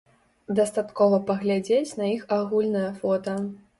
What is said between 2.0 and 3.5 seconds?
на іх агульнае фота.